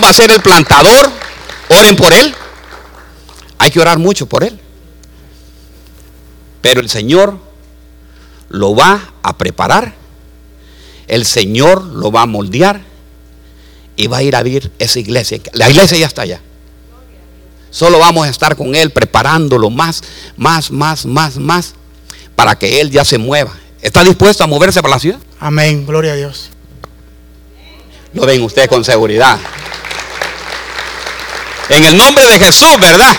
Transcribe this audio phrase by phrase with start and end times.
[0.00, 1.10] va a ser el plantador,
[1.68, 2.34] oren por él.
[3.58, 4.58] Hay que orar mucho por él.
[6.62, 7.38] Pero el Señor
[8.48, 9.94] lo va a preparar.
[11.06, 12.82] El Señor lo va a moldear.
[13.96, 15.40] Y va a ir a vivir esa iglesia.
[15.52, 16.40] La iglesia ya está allá.
[17.70, 20.02] Solo vamos a estar con Él preparándolo más,
[20.36, 21.74] más, más, más, más.
[22.34, 23.52] Para que Él ya se mueva.
[23.82, 25.18] ¿Está dispuesto a moverse para la ciudad?
[25.38, 26.50] Amén, gloria a Dios.
[28.12, 29.38] Lo ven ustedes con seguridad.
[31.70, 33.16] En el nombre de Jesús, ¿verdad?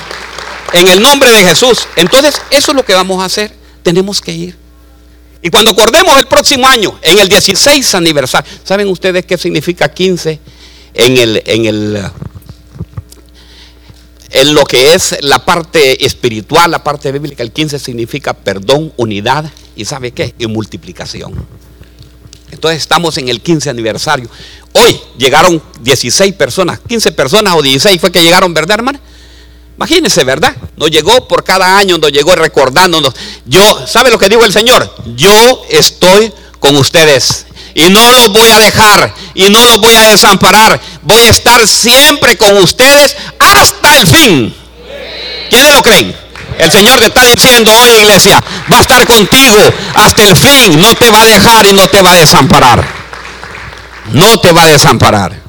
[0.74, 1.88] En el nombre de Jesús.
[1.96, 3.54] Entonces, eso es lo que vamos a hacer.
[3.82, 4.56] Tenemos que ir.
[5.42, 10.40] Y cuando acordemos el próximo año, en el 16 aniversario, ¿saben ustedes qué significa 15
[10.94, 12.12] en el, en el
[14.34, 19.52] en lo que es la parte espiritual, la parte bíblica, el 15 significa perdón, unidad
[19.76, 20.34] y ¿sabe qué?
[20.38, 21.34] Y multiplicación.
[22.62, 24.30] Entonces estamos en el 15 aniversario.
[24.74, 29.00] Hoy llegaron 16 personas, 15 personas o 16 fue que llegaron, ¿verdad, hermano?
[29.78, 30.56] Imagínense, ¿verdad?
[30.78, 33.16] Nos llegó por cada año, nos llegó recordándonos.
[33.48, 34.94] Yo, ¿sabe lo que dijo el Señor?
[35.16, 40.12] Yo estoy con ustedes y no los voy a dejar y no los voy a
[40.12, 40.80] desamparar.
[41.02, 44.56] Voy a estar siempre con ustedes hasta el fin.
[45.50, 46.16] ¿Quiénes lo creen?
[46.58, 49.58] El Señor te está diciendo hoy, iglesia, va a estar contigo
[49.96, 50.80] hasta el fin.
[50.80, 52.88] No te va a dejar y no te va a desamparar.
[54.12, 55.42] No te va a desamparar.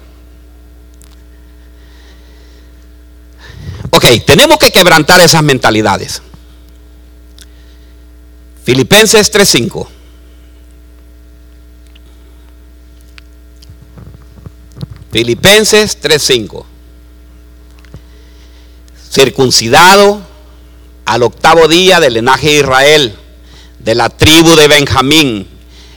[3.90, 6.22] Ok, tenemos que quebrantar esas mentalidades.
[8.64, 9.88] Filipenses 3:5.
[15.10, 16.64] Filipenses 3:5.
[19.10, 20.31] Circuncidado
[21.04, 23.16] al octavo día del linaje de Israel,
[23.78, 25.48] de la tribu de Benjamín,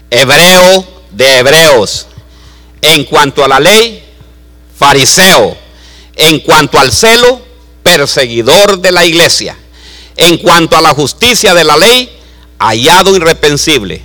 [0.10, 2.08] hebreo de hebreos.
[2.82, 4.04] En cuanto a la ley,
[4.78, 5.58] fariseo.
[6.16, 7.42] En cuanto al celo,
[7.84, 9.58] perseguidor de la iglesia.
[10.18, 12.10] En cuanto a la justicia de la ley,
[12.60, 14.02] hallado irreprensible.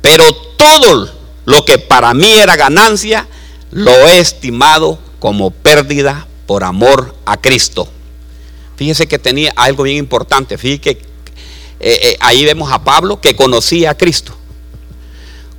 [0.00, 1.10] Pero todo
[1.44, 3.26] lo que para mí era ganancia,
[3.70, 7.88] lo he estimado como pérdida por amor a Cristo.
[8.76, 10.58] Fíjese que tenía algo bien importante.
[10.58, 14.36] Fíjese que eh, eh, ahí vemos a Pablo que conocía a Cristo.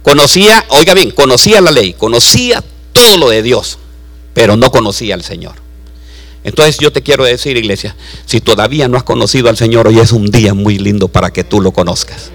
[0.04, 2.64] Conocía, oiga bien, conocía la ley, conocía
[2.94, 3.78] todo lo de Dios,
[4.34, 5.56] pero no conocía al Señor.
[6.44, 7.96] Entonces yo te quiero decir, iglesia,
[8.26, 11.44] si todavía no has conocido al Señor, hoy es un día muy lindo para que
[11.44, 12.32] tú lo conozcas.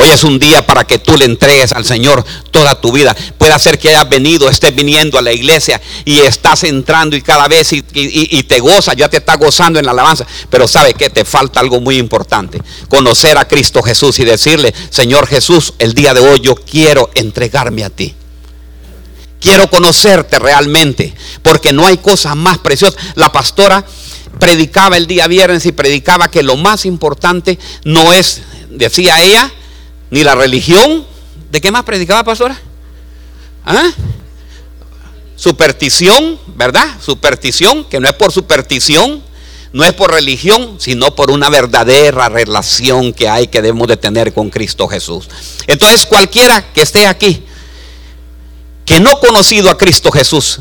[0.00, 3.16] Hoy es un día para que tú le entregues al Señor toda tu vida.
[3.36, 7.48] Puede ser que hayas venido, estés viniendo a la iglesia y estás entrando y cada
[7.48, 10.24] vez y, te goza, ya te está gozando en la alabanza.
[10.50, 12.62] Pero sabe que te falta algo muy importante.
[12.88, 17.82] Conocer a Cristo Jesús y decirle, Señor Jesús, el día de hoy yo quiero entregarme
[17.82, 18.14] a ti.
[19.40, 22.96] Quiero conocerte realmente, porque no hay cosa más preciosa.
[23.16, 23.84] La pastora
[24.38, 29.52] predicaba el día viernes y predicaba que lo más importante no es, decía ella,
[30.10, 31.06] ni la religión.
[31.50, 32.60] ¿De qué más predicaba, pastora?
[33.64, 33.90] ¿Ah?
[35.36, 36.86] Superstición, ¿verdad?
[37.00, 39.22] Superstición, que no es por superstición,
[39.72, 44.32] no es por religión, sino por una verdadera relación que hay que debemos de tener
[44.32, 45.28] con Cristo Jesús.
[45.66, 47.44] Entonces, cualquiera que esté aquí,
[48.84, 50.60] que no ha conocido a Cristo Jesús,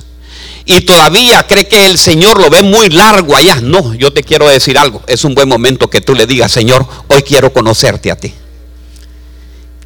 [0.65, 3.55] y todavía cree que el Señor lo ve muy largo allá.
[3.61, 5.01] No, yo te quiero decir algo.
[5.07, 8.33] Es un buen momento que tú le digas, Señor, hoy quiero conocerte a ti.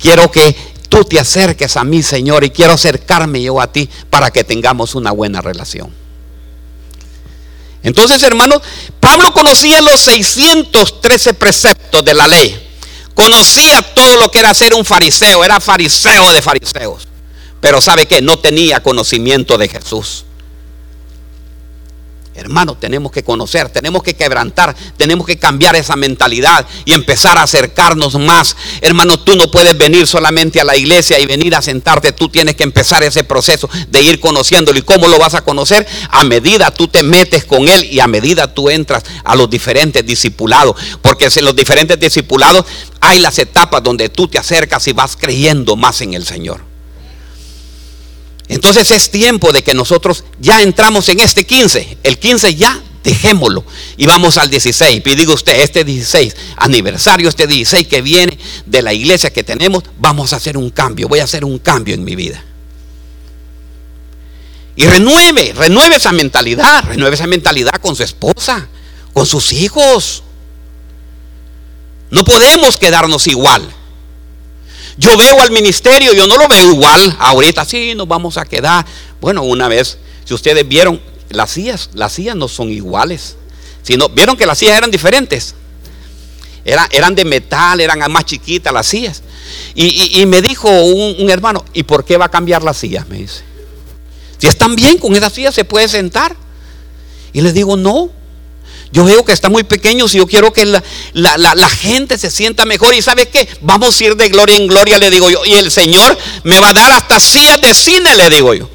[0.02, 0.56] Quiero que
[0.90, 4.96] tú te acerques a mí, Señor, y quiero acercarme yo a ti para que tengamos
[4.96, 5.94] una buena relación.
[7.84, 8.62] Entonces, hermanos,
[9.00, 12.70] Pablo conocía los 613 preceptos de la ley.
[13.14, 17.08] Conocía todo lo que era ser un fariseo, era fariseo de fariseos.
[17.60, 20.26] Pero sabe que no tenía conocimiento de Jesús.
[22.42, 27.44] Hermano, tenemos que conocer, tenemos que quebrantar, tenemos que cambiar esa mentalidad y empezar a
[27.44, 28.56] acercarnos más.
[28.82, 32.56] Hermano, tú no puedes venir solamente a la iglesia y venir a sentarte, tú tienes
[32.56, 34.80] que empezar ese proceso de ir conociéndolo.
[34.80, 35.88] ¿Y cómo lo vas a conocer?
[36.10, 40.06] A medida tú te metes con él y a medida tú entras a los diferentes
[40.06, 40.76] discipulados.
[41.02, 42.66] Porque en los diferentes discipulados
[43.00, 46.71] hay las etapas donde tú te acercas y vas creyendo más en el Señor.
[48.52, 52.00] Entonces es tiempo de que nosotros ya entramos en este 15.
[52.04, 53.64] El 15 ya dejémoslo
[53.96, 55.02] y vamos al 16.
[55.06, 59.86] Y diga usted, este 16 aniversario, este 16 que viene de la iglesia que tenemos,
[60.00, 61.08] vamos a hacer un cambio.
[61.08, 62.44] Voy a hacer un cambio en mi vida.
[64.76, 68.68] Y renueve, renueve esa mentalidad, renueve esa mentalidad con su esposa,
[69.14, 70.24] con sus hijos.
[72.10, 73.74] No podemos quedarnos igual.
[74.98, 77.16] Yo veo al ministerio, yo no lo veo igual.
[77.20, 78.86] Ahorita sí nos vamos a quedar.
[79.20, 83.36] Bueno, una vez, si ustedes vieron, las sillas, las sillas no son iguales.
[83.84, 85.56] Sino, Vieron que las sillas eran diferentes.
[86.64, 89.24] eran de metal, eran más chiquitas las sillas.
[89.74, 93.08] Y, me dijo un, un, hermano, ¿y por qué va a cambiar las sillas?
[93.08, 93.44] Me dice.
[94.38, 96.36] Si están bien con esas sillas se puede sentar.
[97.34, 98.10] Y le digo, no.
[98.92, 102.94] Yo veo que está muy pequeño y yo quiero que la, gente se sienta mejor.
[102.94, 103.48] ¿Y sabe qué?
[103.62, 105.46] Vamos a ir de gloria en gloria, le digo yo.
[105.46, 108.70] Y el Señor me va a dar hasta sillas de cine, le digo yo.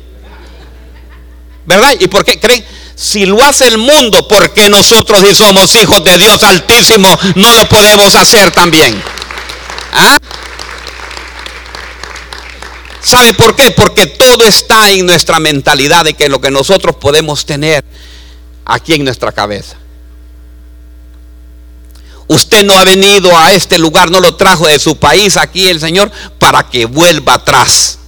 [1.67, 1.95] ¿Verdad?
[2.01, 2.65] ¿Y por qué creen?
[2.95, 7.53] Si lo hace el mundo, ¿por qué nosotros si somos hijos de Dios altísimo no
[7.53, 9.03] lo podemos hacer también?
[9.93, 10.17] ¿Ah?
[13.03, 13.71] ¿Sabe por qué?
[13.71, 17.85] Porque todo está en nuestra mentalidad de que lo que nosotros podemos tener
[18.65, 19.77] aquí en nuestra cabeza.
[22.29, 25.81] Usted no ha venido a este lugar, no lo trajo de su país aquí el
[25.81, 27.99] Señor para que vuelva atrás.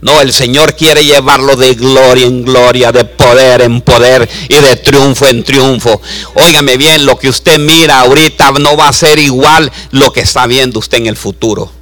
[0.00, 4.76] No, el Señor quiere llevarlo de gloria en gloria, de poder en poder y de
[4.76, 6.00] triunfo en triunfo.
[6.34, 10.46] Óigame bien, lo que usted mira ahorita no va a ser igual lo que está
[10.46, 11.72] viendo usted en el futuro.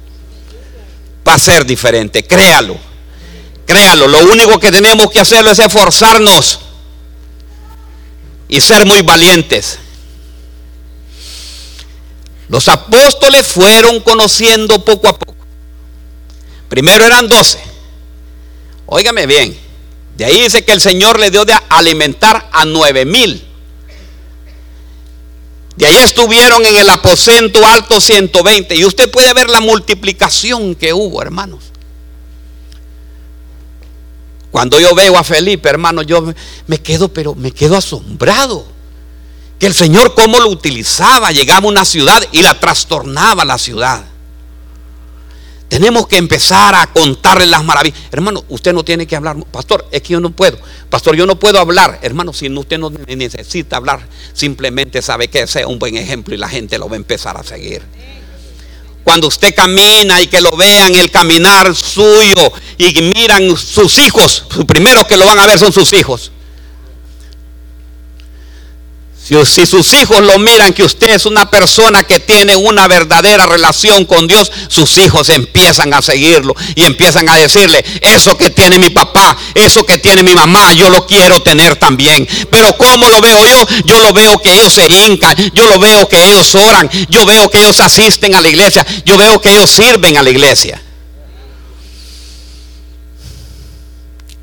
[1.27, 2.77] Va a ser diferente, créalo.
[3.65, 6.59] Créalo, lo único que tenemos que hacerlo es esforzarnos
[8.47, 9.79] y ser muy valientes.
[12.49, 15.35] Los apóstoles fueron conociendo poco a poco.
[16.69, 17.59] Primero eran doce.
[18.85, 19.57] Óigame bien.
[20.17, 23.47] De ahí dice que el Señor le dio de alimentar a nueve mil.
[25.75, 28.75] De ahí estuvieron en el aposento alto 120.
[28.75, 31.63] Y usted puede ver la multiplicación que hubo, hermanos.
[34.51, 36.31] Cuando yo veo a Felipe, hermano, yo
[36.67, 38.67] me quedo, pero me quedo asombrado.
[39.65, 41.31] El Señor cómo lo utilizaba.
[41.31, 44.03] Llegaba a una ciudad y la trastornaba la ciudad.
[45.69, 47.97] Tenemos que empezar a contarle las maravillas.
[48.11, 49.37] Hermano, usted no tiene que hablar.
[49.51, 50.59] Pastor, es que yo no puedo.
[50.89, 51.99] Pastor, yo no puedo hablar.
[52.03, 56.49] Hermano, si usted no necesita hablar, simplemente sabe que sea un buen ejemplo y la
[56.49, 57.81] gente lo va a empezar a seguir.
[59.03, 64.65] Cuando usted camina y que lo vean el caminar suyo y miran sus hijos, los
[64.65, 66.31] primeros que lo van a ver son sus hijos.
[69.23, 74.03] Si, sus hijos lo miran que usted es una persona que tiene una verdadera relación
[74.03, 78.89] con Dios, sus hijos empiezan a seguirlo y empiezan a decirle, eso que tiene mi
[78.89, 82.27] papá, eso que tiene mi mamá, yo lo quiero tener también.
[82.49, 83.65] Pero ¿cómo lo veo yo?
[83.85, 87.49] Yo lo veo que ellos se hincan, yo lo veo que ellos oran, yo veo
[87.49, 90.81] que ellos asisten a la iglesia, yo veo que ellos sirven a la iglesia.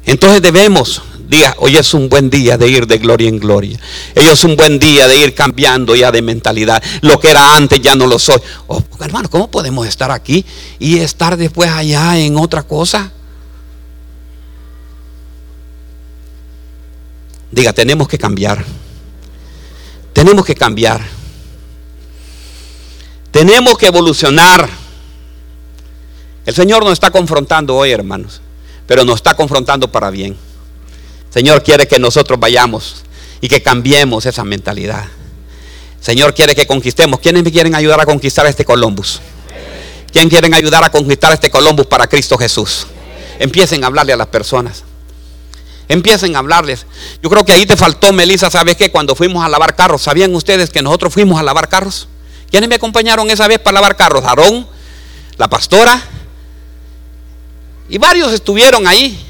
[0.06, 3.78] Entonces debemos Diga, hoy es un buen día de ir de gloria en gloria.
[4.16, 6.82] Hoy es un buen día de ir cambiando ya de mentalidad.
[7.02, 8.40] Lo que era antes ya no lo soy.
[8.66, 10.44] Oh, hermano, ¿cómo podemos estar aquí
[10.80, 13.12] y estar después allá en otra cosa?
[17.52, 18.64] Diga, tenemos que cambiar.
[20.12, 21.00] Tenemos que cambiar.
[23.30, 24.68] Tenemos que evolucionar.
[26.44, 28.40] El Señor nos está confrontando hoy, hermanos,
[28.88, 30.49] pero nos está confrontando para bien.
[31.30, 33.04] Señor quiere que nosotros vayamos
[33.40, 35.06] y que cambiemos esa mentalidad.
[36.00, 37.20] Señor quiere que conquistemos.
[37.20, 39.20] ¿Quiénes me quieren ayudar a conquistar este Columbus?
[40.12, 42.86] ¿Quién quieren ayudar a conquistar este Columbus para Cristo Jesús?
[43.38, 44.84] Empiecen a hablarle a las personas.
[45.88, 46.86] Empiecen a hablarles.
[47.22, 48.90] Yo creo que ahí te faltó, Melissa, ¿sabes qué?
[48.90, 52.08] Cuando fuimos a lavar carros, ¿sabían ustedes que nosotros fuimos a lavar carros?
[52.50, 54.24] ¿Quiénes me acompañaron esa vez para lavar carros?
[54.24, 54.66] Aarón,
[55.36, 56.02] la pastora,
[57.88, 59.26] y varios estuvieron ahí.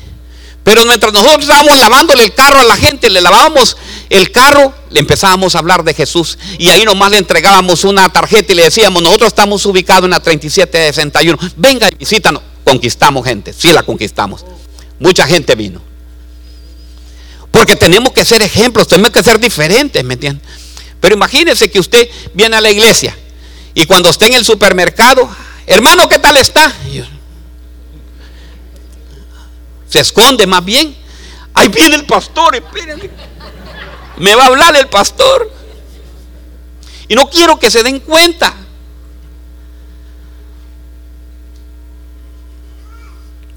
[0.63, 3.77] Pero mientras nosotros estábamos lavándole el carro a la gente, le lavábamos
[4.11, 6.39] el carro, le empezábamos a hablar de Jesús.
[6.59, 10.21] Y ahí nomás le entregábamos una tarjeta y le decíamos, nosotros estamos ubicados en la
[10.21, 11.39] 3761.
[11.57, 12.43] Venga y visítanos.
[12.65, 14.45] Conquistamos gente, sí la conquistamos.
[14.99, 15.81] Mucha gente vino.
[17.51, 20.43] Porque tenemos que ser ejemplos, tenemos que ser diferentes, ¿me entienden?
[21.01, 23.17] Pero imagínese que usted viene a la iglesia
[23.75, 25.29] y cuando esté en el supermercado,
[25.67, 26.73] hermano, ¿qué tal está?
[29.91, 30.97] Se esconde más bien.
[31.53, 33.11] Ahí viene el pastor, espérenme.
[34.19, 35.51] Me va a hablar el pastor.
[37.09, 38.55] Y no quiero que se den cuenta.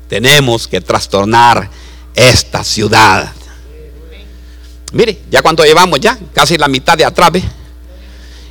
[0.09, 1.69] Tenemos que trastornar
[2.15, 3.31] esta ciudad.
[4.91, 7.31] Mire, ya cuando llevamos ya casi la mitad de atrás,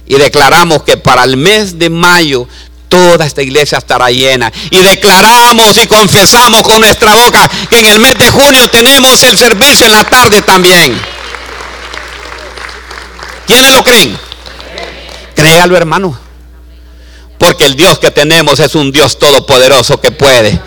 [0.07, 2.49] y declaramos que para el mes de mayo
[2.93, 4.53] toda esta iglesia estará llena.
[4.71, 9.39] Y declaramos y confesamos con nuestra boca que en el mes de junio tenemos el
[9.39, 11.01] servicio en la tarde también.
[13.47, 14.19] ¿Quiénes lo creen?
[15.35, 16.19] Créalo, hermano.
[17.39, 20.61] Porque el Dios que tenemos es un Dios todopoderoso que puede.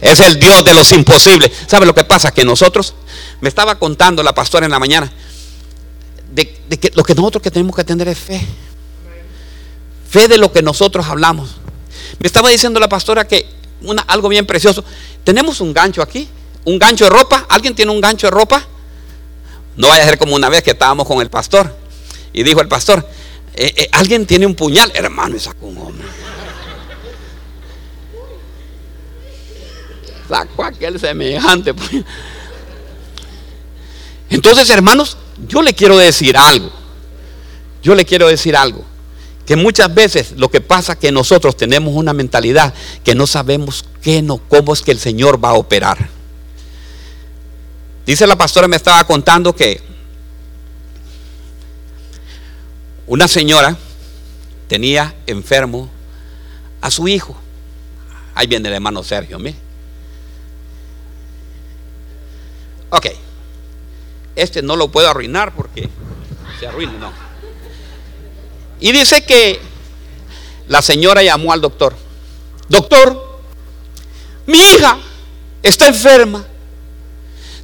[0.00, 1.50] Es el Dios de los imposibles.
[1.66, 2.30] ¿Sabe lo que pasa?
[2.30, 2.94] Que nosotros,
[3.40, 5.10] me estaba contando la pastora en la mañana,
[6.30, 6.46] de,
[6.78, 8.46] que lo que nosotros que tenemos que tener es fe.
[10.08, 11.56] Fe de lo que nosotros hablamos.
[12.18, 13.46] Me estaba diciendo la pastora que
[14.06, 14.84] algo bien precioso.
[15.24, 16.28] Tenemos un gancho aquí,
[16.64, 17.46] un gancho de ropa.
[17.48, 18.66] ¿Alguien tiene un gancho de ropa?
[19.76, 21.76] No vaya a ser como una vez que estábamos con el pastor.
[22.32, 23.06] Y dijo el pastor,
[23.54, 26.06] eh, eh, alguien tiene un puñal, hermano, y sacó un hombre.
[30.28, 31.74] Sacó aquel semejante.
[34.30, 36.70] Entonces, hermanos, yo le quiero decir algo.
[37.82, 38.84] Yo le quiero decir algo.
[39.48, 43.82] Que muchas veces lo que pasa es que nosotros tenemos una mentalidad que no sabemos
[44.02, 46.10] qué no, cómo es que el Señor va a operar.
[48.04, 49.80] Dice la pastora, me estaba contando que
[53.06, 53.74] una señora
[54.66, 55.88] tenía enfermo
[56.82, 57.34] a su hijo.
[58.34, 59.56] Ahí viene el hermano Sergio, mire.
[62.90, 63.06] Ok.
[64.36, 65.88] Este no lo puedo arruinar porque
[66.60, 67.27] se arruina, no.
[68.80, 69.60] Y dice que
[70.68, 71.96] la señora llamó al doctor.
[72.68, 73.40] Doctor,
[74.46, 74.98] mi hija
[75.62, 76.44] está enferma.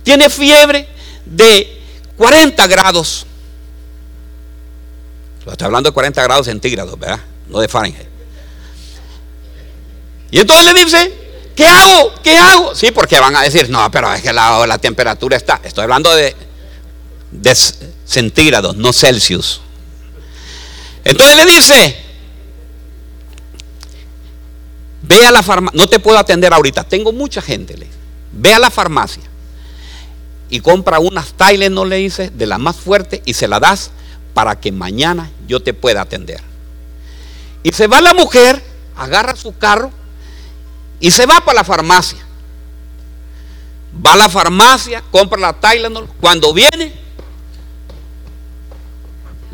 [0.02, 0.88] Tiene fiebre
[1.24, 1.82] de
[2.16, 3.26] 40 grados.
[5.50, 7.20] Está hablando de 40 grados centígrados, ¿verdad?
[7.48, 8.08] No de Fahrenheit.
[10.30, 11.14] Y entonces le dice,
[11.54, 12.12] ¿qué hago?
[12.22, 12.74] ¿Qué hago?
[12.74, 15.60] Sí, porque van a decir, no, pero es que la, la temperatura está.
[15.62, 16.34] Estoy hablando de,
[17.30, 17.54] de
[18.04, 19.60] centígrados, no Celsius.
[21.04, 21.96] Entonces le dice,
[25.02, 27.88] ve a la farmacia, no te puedo atender ahorita, tengo mucha gente, le
[28.32, 29.22] ve a la farmacia
[30.48, 33.90] y compra unas Tylenol, le dice, de la más fuerte y se la das
[34.32, 36.40] para que mañana yo te pueda atender.
[37.62, 38.62] Y se va la mujer,
[38.96, 39.90] agarra su carro
[41.00, 42.18] y se va para la farmacia.
[44.04, 46.08] Va a la farmacia, compra la Tylenol.
[46.20, 47.03] Cuando viene,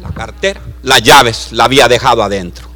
[0.00, 2.68] la cartera, las llaves la había dejado adentro.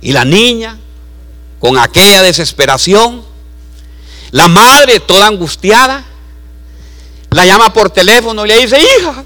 [0.00, 0.78] Y la niña,
[1.58, 3.24] con aquella desesperación,
[4.32, 6.04] la madre toda angustiada,
[7.30, 9.24] la llama por teléfono y le dice, hija,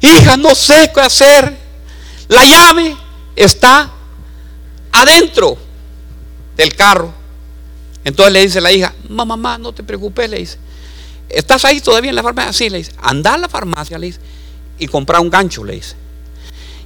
[0.00, 1.58] hija, no sé qué hacer.
[2.28, 2.96] La llave
[3.36, 3.90] está
[4.90, 5.56] adentro
[6.56, 7.12] del carro.
[8.04, 10.58] Entonces le dice la hija, mamá, mamá, no te preocupes, le dice.
[11.32, 12.52] ¿Estás ahí todavía en la farmacia?
[12.52, 12.92] Sí, le dice.
[13.00, 14.20] Anda a la farmacia, le dice.
[14.78, 15.94] Y compra un gancho, le dice.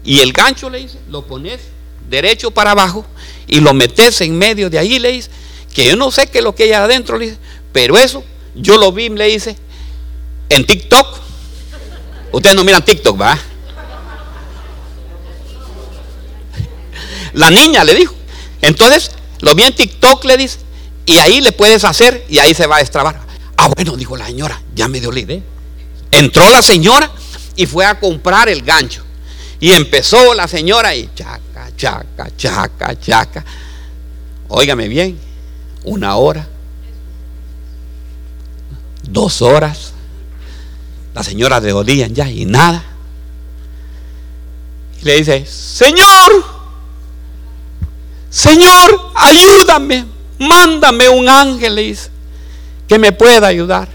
[0.05, 1.61] Y el gancho, le dice, lo pones
[2.09, 3.05] derecho para abajo
[3.49, 5.31] y lo metes en medio de ahí, le dice.
[5.75, 7.38] Que yo no sé qué es lo que hay adentro, le dice.
[7.73, 8.23] Pero eso,
[8.55, 9.57] yo lo vi, le dice,
[10.49, 11.19] en TikTok.
[12.33, 13.38] Ustedes no miran TikTok, ¿va?
[17.35, 18.15] La niña le dijo.
[18.62, 19.11] Entonces,
[19.41, 20.59] lo vi en TikTok, le dice.
[21.05, 23.25] Y ahí le puedes hacer y ahí se va a destrabar.
[23.57, 25.41] Ah, bueno, dijo la señora, ya me dio la idea.
[26.11, 27.11] Entró la señora
[27.57, 29.03] y fue a comprar el gancho.
[29.59, 33.45] Y empezó la señora y chaca, chaca, chaca, chaca.
[34.49, 35.19] Óigame bien,
[35.85, 36.47] una hora,
[39.03, 39.93] dos horas,
[41.15, 42.85] la señora de olían ya y nada.
[45.01, 46.57] Y le dice, Señor,
[48.37, 50.05] Señor, ayúdame,
[50.39, 52.11] mándame un ángel, le dice,
[52.88, 53.88] que me pueda ayudar.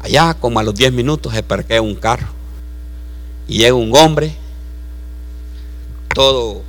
[0.00, 2.28] Allá como a los 10 minutos se un carro
[3.46, 4.34] y llega un hombre
[6.14, 6.62] todo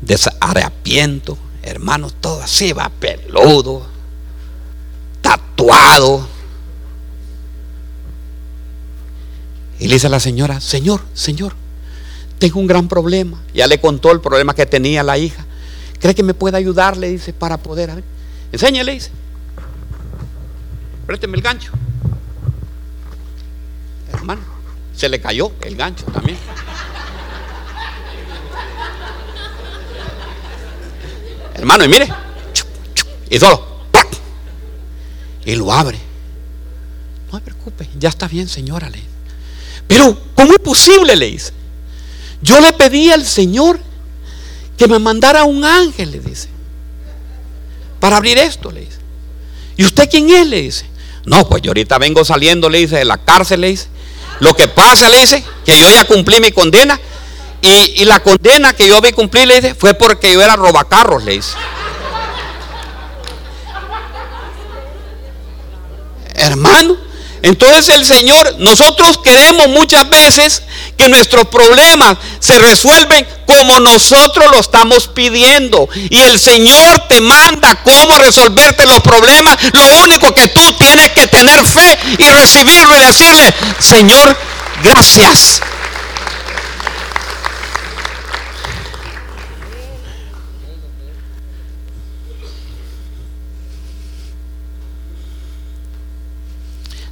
[0.00, 3.86] desareapiento, hermanos, todo así, va peludo,
[5.20, 6.28] tatuado,
[9.84, 11.52] Y le dice a la señora, Señor, Señor,
[12.38, 13.42] tengo un gran problema.
[13.52, 15.44] Ya le contó el problema que tenía la hija.
[16.00, 16.96] ¿Cree que me puede ayudar?
[16.96, 17.90] Le dice, para poder.
[17.90, 18.04] A ver.
[18.54, 19.10] Enséñale, dice.
[21.08, 21.72] Présteme el gancho.
[24.12, 24.42] Hermano,
[24.94, 26.38] se le cayó el gancho también.
[31.56, 32.08] Hermano, y mire.
[33.28, 33.66] Y solo.
[35.44, 35.98] Y lo abre.
[37.32, 38.88] No se preocupe, ya está bien, señora.
[38.88, 39.02] Le
[39.88, 41.16] pero, ¿cómo es posible?
[41.16, 41.52] Le dice.
[42.40, 43.80] Yo le pedí al Señor
[44.78, 46.53] que me mandara un ángel, le dice,
[48.04, 48.98] para abrir esto, le dice.
[49.78, 50.46] ¿Y usted quién es?
[50.46, 50.84] Le dice.
[51.24, 53.86] No, pues yo ahorita vengo saliendo, le dice, de la cárcel, le dice.
[54.40, 57.00] Lo que pasa, le dice, que yo ya cumplí mi condena.
[57.62, 61.24] Y, y la condena que yo vi cumplir, le dice, fue porque yo era robacarros,
[61.24, 61.54] le dice.
[66.34, 66.98] Hermano,
[67.44, 70.62] Entonces el Señor, nosotros queremos muchas veces
[70.96, 75.86] que nuestros problemas se resuelven como nosotros lo estamos pidiendo.
[76.08, 79.58] Y el Señor te manda cómo resolverte los problemas.
[79.74, 84.34] Lo único que tú tienes que tener fe y recibirlo y decirle, Señor,
[84.82, 85.60] gracias.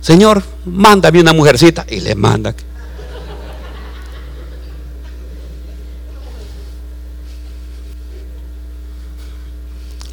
[0.03, 1.87] Señor, mándame una mujercita.
[1.89, 2.53] Y le manda.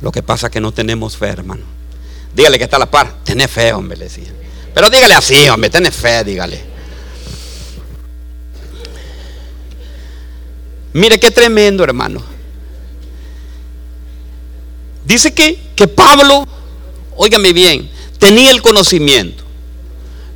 [0.02, 1.64] Lo que pasa es que no tenemos fe, hermano.
[2.34, 3.24] Dígale que está a la par.
[3.24, 4.32] Tenés fe, hombre, le decía.
[4.74, 6.64] Pero dígale así, hombre, tenés fe, dígale.
[10.94, 12.22] Mire qué tremendo, hermano.
[15.04, 16.48] Dice que, que Pablo,
[17.16, 19.39] óigame bien, tenía el conocimiento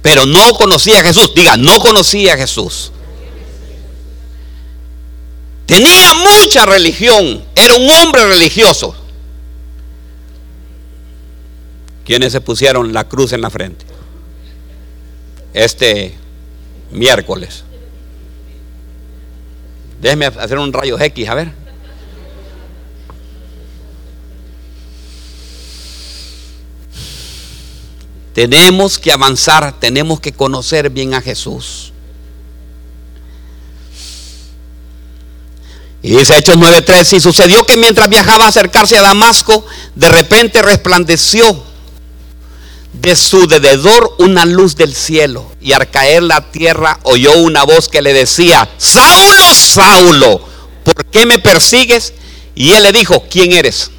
[0.03, 1.33] pero no conocía a Jesús.
[1.33, 2.91] Diga, no conocía a Jesús.
[5.65, 8.93] Tenía mucha religión, era un hombre religioso.
[12.05, 13.85] ¿Quiénes se pusieron la cruz en la frente?
[15.53, 16.13] Este
[16.91, 17.63] miércoles.
[20.01, 21.62] Déjeme hacer un rayo X, a ver.
[28.33, 31.93] Tenemos que avanzar, tenemos que conocer bien a Jesús.
[36.01, 40.61] Y dice Hechos 9:3, y sucedió que mientras viajaba a acercarse a Damasco, de repente
[40.61, 41.63] resplandeció
[42.91, 45.49] de su dededor una luz del cielo.
[45.61, 50.41] Y al caer la tierra oyó una voz que le decía, Saulo, Saulo,
[50.83, 52.13] ¿por qué me persigues?
[52.55, 53.91] Y él le dijo, ¿quién eres?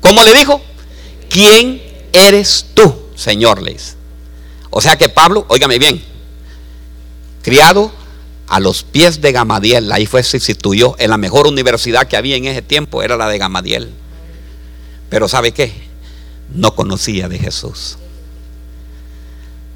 [0.00, 0.60] ¿Cómo le dijo?
[1.30, 3.05] ¿Quién eres tú?
[3.16, 3.96] Señor les.
[4.70, 6.02] O sea que Pablo, óigame bien,
[7.42, 7.90] criado
[8.46, 12.36] a los pies de Gamadiel, ahí fue, se instituyó en la mejor universidad que había
[12.36, 13.90] en ese tiempo, era la de Gamadiel.
[15.08, 15.72] Pero ¿sabe qué?
[16.54, 17.96] No conocía de Jesús.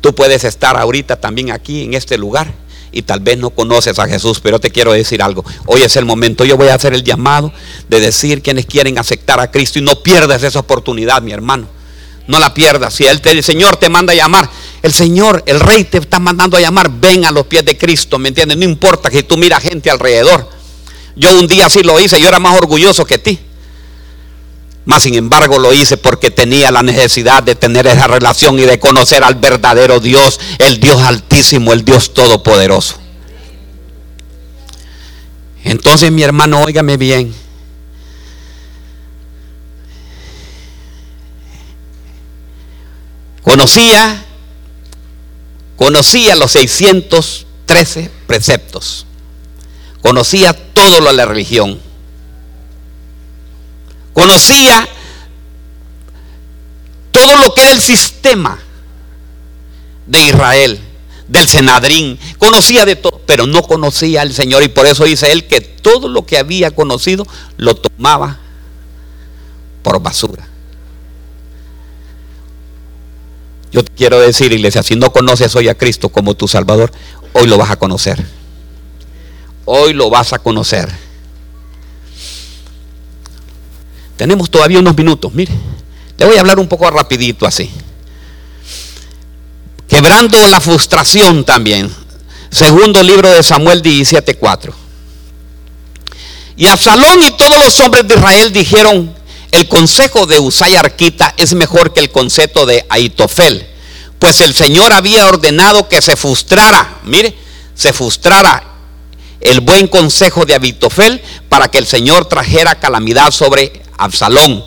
[0.01, 2.53] Tú puedes estar ahorita también aquí en este lugar
[2.93, 5.45] y tal vez no conoces a Jesús, pero te quiero decir algo.
[5.67, 6.45] Hoy es el momento.
[6.45, 7.53] Yo voy a hacer el llamado
[7.89, 11.80] de decir quienes quieren aceptar a Cristo y no pierdas esa oportunidad, mi hermano
[12.27, 12.95] no la pierdas.
[12.95, 14.49] Si el, el, Señor te manda a llamar,
[14.83, 18.19] el Señor, el Rey te está mandando a llamar, ven a los pies de Cristo,
[18.19, 18.57] ¿me entiendes?
[18.57, 20.49] No importa que tú miras gente alrededor.
[21.17, 23.39] Yo un día sí lo hice, yo era más orgulloso que ti.
[24.87, 28.79] Más sin embargo lo hice porque tenía la necesidad de tener esa relación y de
[28.79, 32.97] conocer al verdadero Dios, el Dios altísimo, el Dios todopoderoso.
[35.63, 37.35] Entonces mi hermano, óigame bien.
[43.43, 44.25] Conocía,
[45.77, 49.07] conocía los 613 preceptos.
[50.03, 51.81] Conocía todo lo de la religión.
[54.13, 54.89] Conocía
[57.11, 58.59] todo lo que era el sistema
[60.07, 60.81] de Israel,
[61.29, 62.19] del Senadrín.
[62.39, 64.63] Conocía de todo, pero no conocía al Señor.
[64.63, 67.27] Y por eso dice él que todo lo que había conocido
[67.57, 68.39] lo tomaba
[69.83, 70.50] por basura.
[73.73, 76.93] Yo te quiero decir, iglesia, si no conoces hoy a Cristo como tu Salvador,
[77.33, 78.25] hoy lo vas a conocer.
[79.65, 80.89] Hoy lo vas a conocer.
[84.17, 85.53] Tenemos todavía unos minutos, mire.
[86.19, 87.71] Le voy a hablar un poco rapidito así.
[89.89, 91.91] Quebrando la frustración también.
[92.51, 94.75] Segundo libro de Samuel 17:4.
[96.57, 99.15] Y Absalón y todos los hombres de Israel dijeron,
[99.53, 103.67] el consejo de Usay Arquita es mejor que el consejo de Aitofel,
[104.19, 107.37] pues el Señor había ordenado que se frustrara, mire,
[107.75, 108.65] se frustrara
[109.41, 114.65] el buen consejo de Aitofel para que el Señor trajera calamidad sobre Absalón.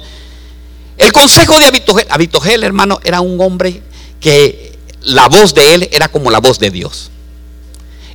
[0.98, 1.66] El consejo de
[2.10, 3.82] Abitofel, hermano, era un hombre
[4.20, 7.10] que la voz de él era como la voz de Dios.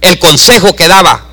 [0.01, 1.27] El consejo que daba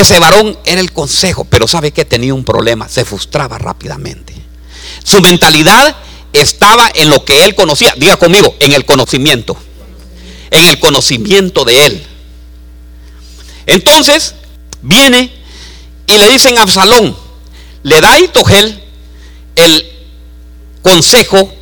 [0.00, 4.34] ese varón era el consejo, pero sabe que tenía un problema, se frustraba rápidamente.
[5.04, 5.96] Su mentalidad
[6.32, 9.56] estaba en lo que él conocía, diga conmigo, en el conocimiento,
[10.50, 12.06] en el conocimiento de él.
[13.66, 14.34] Entonces
[14.82, 15.30] viene
[16.06, 17.16] y le dicen a Absalón,
[17.82, 18.82] le da a Itogel
[19.56, 19.86] el
[20.82, 21.52] consejo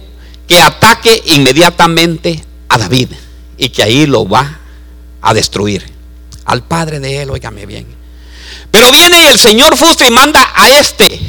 [0.49, 3.11] que ataque inmediatamente a David
[3.59, 4.61] y que ahí lo va
[5.21, 5.91] a destruir.
[6.45, 8.02] Al padre de él, óigame bien.
[8.73, 11.21] Pero viene el Señor frustra y manda a este,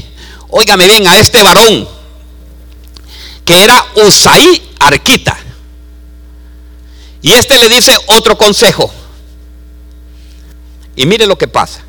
[0.50, 1.88] óigame bien, a este varón,
[3.46, 5.38] que era Usaí Arquita.
[7.22, 8.92] Y este le dice otro consejo.
[10.96, 11.82] Y mire lo que pasa.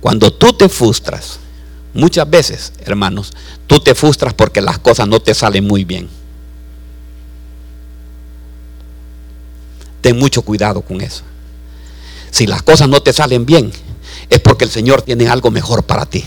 [0.00, 1.38] Cuando tú te frustras,
[1.94, 3.32] muchas veces, hermanos,
[3.66, 6.08] tú te frustras porque las cosas no te salen muy bien.
[10.00, 11.22] Ten mucho cuidado con eso.
[12.30, 13.72] Si las cosas no te salen bien,
[14.30, 16.24] es porque el Señor tiene algo mejor para ti.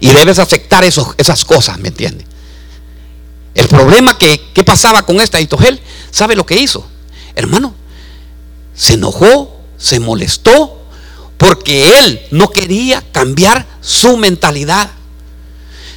[0.00, 2.26] Y debes aceptar esas cosas, ¿me entiendes?
[3.54, 6.86] El problema que, pasaba con esta Itogel, ¿sabe lo que hizo?
[7.36, 7.74] Hermano,
[8.74, 10.82] se enojó, se molestó,
[11.38, 14.90] porque él no quería cambiar su mentalidad.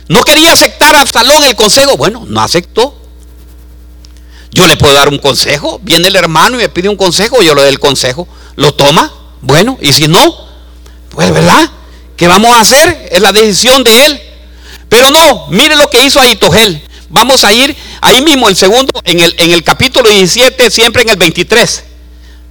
[0.08, 1.97] No quería aceptar a Absalón el consejo.
[1.97, 2.95] Bueno, no aceptó.
[4.52, 5.80] Yo le puedo dar un consejo.
[5.84, 8.28] Viene el hermano y me pide un consejo, yo le doy el consejo.
[8.56, 9.12] Lo toma.
[9.41, 10.36] Bueno, y si no,
[11.10, 11.69] pues verdad,
[12.15, 13.10] ¿qué vamos a hacer?
[13.12, 14.21] Es la decisión de él.
[14.89, 16.82] Pero no, mire lo que hizo Aitogel.
[17.10, 21.10] Vamos a ir ahí mismo, el segundo, en el, en el capítulo 17, siempre en
[21.10, 21.84] el 23.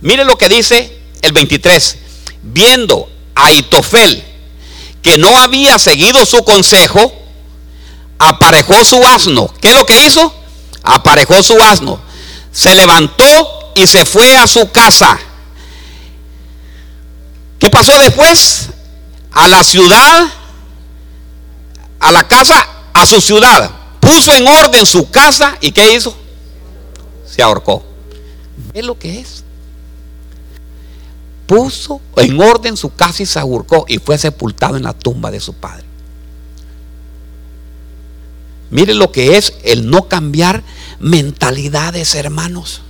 [0.00, 1.96] Mire lo que dice el 23.
[2.42, 4.22] Viendo a Itofel
[5.02, 7.12] que no había seguido su consejo,
[8.18, 9.52] aparejó su asno.
[9.60, 10.34] ¿Qué es lo que hizo?
[10.82, 12.00] Aparejó su asno.
[12.50, 15.18] Se levantó y se fue a su casa.
[17.58, 18.68] ¿Qué pasó después?
[19.32, 20.26] A la ciudad,
[22.00, 26.16] a la casa, a su ciudad puso en orden su casa y ¿qué hizo?
[27.26, 27.84] Se ahorcó.
[28.72, 29.42] ¿Ve lo que es?
[31.46, 35.40] Puso en orden su casa y se ahorcó y fue sepultado en la tumba de
[35.40, 35.84] su padre.
[38.70, 40.62] Mire lo que es el no cambiar
[41.00, 42.82] mentalidades, hermanos.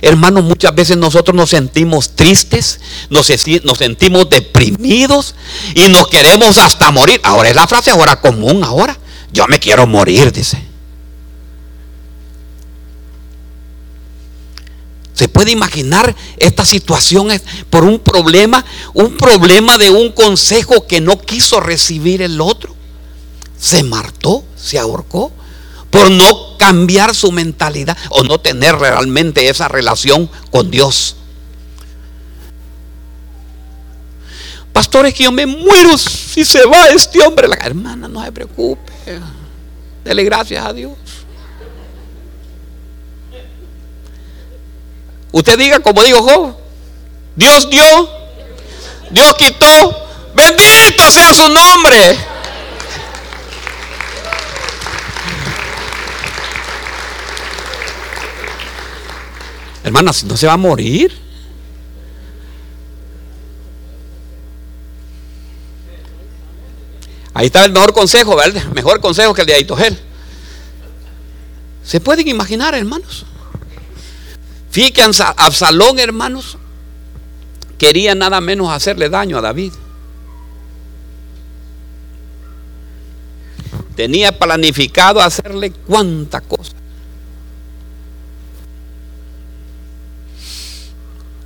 [0.00, 3.30] Hermanos, muchas veces nosotros nos sentimos tristes, nos,
[3.64, 5.34] nos, sentimos deprimidos
[5.74, 7.20] y nos queremos hasta morir.
[7.24, 8.98] Ahora es la frase ahora común, ahora.
[9.32, 10.62] Yo me quiero morir, dice.
[15.14, 17.28] ¿Se puede imaginar esta situación
[17.70, 22.74] por un problema, un problema de un consejo que no quiso recibir el otro?
[23.58, 25.32] Se martó, se ahorcó
[25.92, 31.16] por no cambiar su mentalidad o no tener realmente esa relación con Dios.
[34.72, 37.46] Pastores, que yo me muero si se va este hombre.
[37.46, 38.90] La hermana, no se preocupe.
[40.02, 40.94] Dele gracias a Dios.
[45.30, 46.56] Usted diga como dijo Job.
[47.36, 48.10] Dios dio,
[49.10, 50.06] Dios quitó.
[50.34, 52.31] Bendito sea su nombre.
[59.84, 61.12] Hermanas, no se va a morir.
[67.34, 68.62] Ahí está el mejor consejo, ¿verdad?
[68.74, 69.98] Mejor consejo que el de Aitogel.
[71.82, 73.24] ¿Se pueden imaginar, hermanos?
[74.70, 76.56] Fíjense, Absalón, hermanos,
[77.78, 79.72] quería nada menos hacerle daño a David.
[83.96, 86.81] Tenía planificado hacerle cuánta cosa.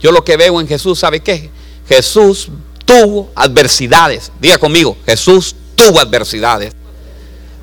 [0.06, 1.50] Yo lo que veo en Jesús, ¿sabe qué?
[1.88, 2.46] Jesús
[2.84, 4.30] tuvo adversidades.
[4.40, 6.72] Diga conmigo, Jesús tuvo adversidades,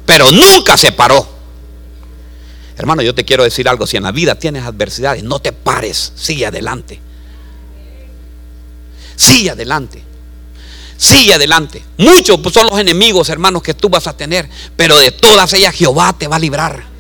[0.06, 1.26] pero nunca se paró.
[2.76, 6.12] Hermano, yo te quiero decir algo, si en la vida tienes adversidades, no te pares,
[6.18, 7.00] sigue adelante.
[9.16, 10.04] Sigue adelante.
[10.98, 11.82] Sigue adelante.
[11.96, 16.12] Muchos son los enemigos, hermanos, que tú vas a tener, pero de todas ellas Jehová
[16.12, 16.93] te va a librar.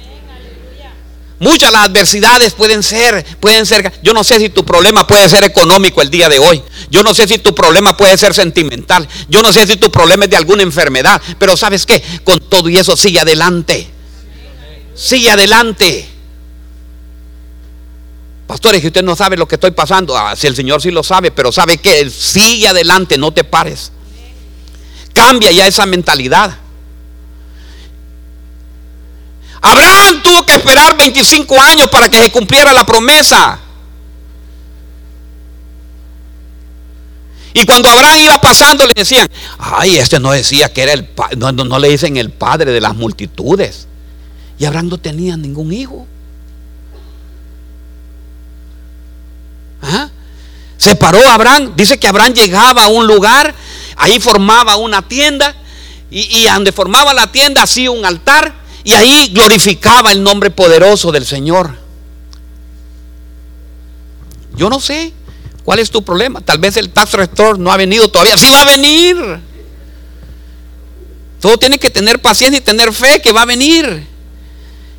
[1.39, 3.91] Muchas las adversidades pueden ser, pueden ser.
[4.01, 6.63] Yo no sé si tu problema puede ser económico el día de hoy.
[6.89, 9.07] Yo no sé si tu problema puede ser sentimental.
[9.27, 11.21] Yo no sé si tu problema es de alguna enfermedad.
[11.39, 13.89] Pero sabes qué, con todo y eso sigue adelante.
[14.95, 16.07] Sigue adelante.
[18.47, 20.17] Pastores, que usted no sabe lo que estoy pasando.
[20.17, 23.91] Ah, si el Señor sí lo sabe, pero sabe que sigue adelante, no te pares.
[25.13, 26.57] Cambia ya esa mentalidad.
[29.65, 33.57] Abraham tuvo que esperar 25 años para que se cumpliera la promesa.
[37.53, 41.37] Y cuando Abraham iba pasando le decían, ay, este no decía que era el padre,
[41.37, 43.87] no, le dicen el padre de las multitudes.
[44.59, 46.07] Y Abraham no tenía ningún hijo.
[50.77, 53.55] Se paró Abraham, dice que Abraham llegaba a un lugar,
[53.95, 55.55] ahí formaba una tienda,
[56.11, 61.11] y, y donde formaba la tienda hacía un altar, y ahí glorificaba el nombre poderoso
[61.11, 61.75] del Señor.
[64.55, 65.13] Yo no sé
[65.63, 66.41] cuál es tu problema.
[66.41, 68.37] Tal vez el tax return no ha venido todavía.
[68.37, 69.39] Sí va a venir.
[71.39, 74.07] Todo tiene que tener paciencia y tener fe que va a venir.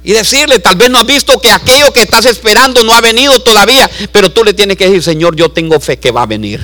[0.02, 3.38] Y decirle, tal vez no has visto que aquello que estás esperando no ha venido
[3.38, 6.60] todavía, pero tú le tienes que decir, Señor, yo tengo fe que va a venir.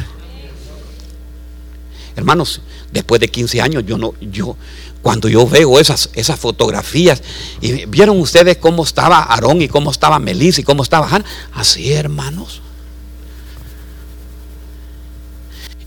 [2.15, 2.61] Hermanos,
[2.93, 4.57] después de 15 años, yo no, yo,
[5.03, 7.23] cuando yo veo esas, esas fotografías,
[7.61, 11.93] y vieron ustedes cómo estaba Aarón y cómo estaba Melissa y cómo estaba Han, así
[11.93, 12.61] hermanos.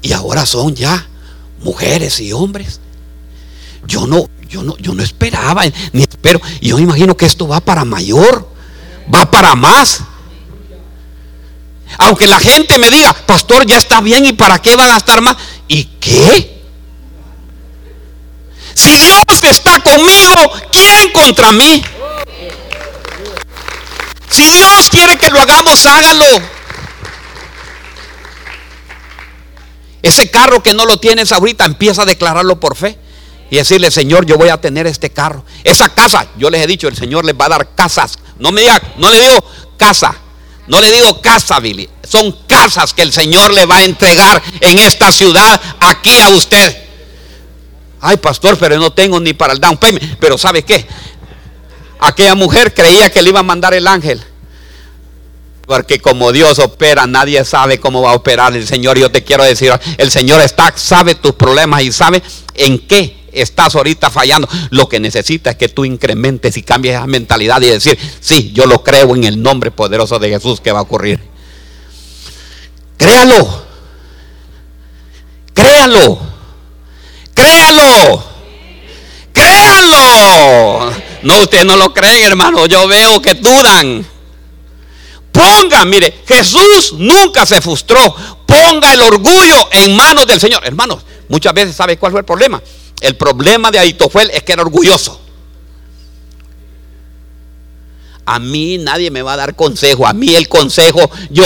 [0.02, 1.08] Y ahora son ya
[1.62, 2.82] mujeres y hombres.
[3.86, 6.42] Yo no, yo no, yo no esperaba, ni espero.
[6.60, 8.50] Y yo imagino que esto va para mayor,
[9.14, 10.02] va para más.
[12.00, 15.22] Aunque la gente me diga, pastor, ya está bien, ¿y para qué van a estar
[15.22, 15.38] más?
[15.68, 16.53] ¿Y qué?
[18.76, 21.84] Si Dios está conmigo, ¿quién contra mí?
[24.30, 26.26] Si Dios quiere que lo hagamos, hágalo.
[30.02, 32.98] Ese carro que no lo tienes ahorita, empieza a declararlo por fe
[33.50, 35.46] y decirle, Señor, yo voy a tener este carro.
[35.64, 38.20] Esa casa, yo les he dicho, el Señor les va a dar casas.
[38.38, 39.46] No me diga, no le digo
[39.78, 40.16] casa,
[40.68, 41.90] no le digo casa, Billy.
[42.04, 46.83] Son casas que el Señor le va a entregar en esta ciudad, aquí a usted.
[48.06, 50.18] Ay, pastor, pero no tengo ni para el down payment.
[50.20, 50.86] Pero ¿sabe qué?
[52.02, 54.22] Aquella mujer creía que le iba a mandar el ángel.
[55.66, 59.00] Porque como Dios opera, nadie sabe cómo va a operar el Señor.
[59.00, 62.22] Yo te quiero decir, el Señor está, sabe tus problemas y sabe
[62.56, 64.50] en qué estás ahorita fallando.
[64.72, 68.66] Lo que necesita es que tú incrementes y cambies esa mentalidad y decir, sí, yo
[68.66, 71.22] lo creo en el nombre poderoso de Jesús que va a ocurrir.
[72.98, 73.64] Créalo.
[75.54, 76.33] Créalo.
[77.34, 78.24] Créalo.
[79.34, 80.94] Créalo.
[81.24, 82.66] No, ustedes no lo creen, hermano.
[82.66, 84.06] Yo veo que dudan.
[85.32, 88.16] Ponga, mire, Jesús nunca se frustró.
[88.46, 90.62] Ponga el orgullo en manos del Señor.
[90.66, 92.62] Hermanos, muchas veces, ¿sabe cuál fue el problema?
[93.02, 95.20] El problema de Aitofuel es que era orgulloso.
[98.26, 100.08] A mí nadie me va a dar consejo.
[100.08, 101.44] A mí el consejo, yo,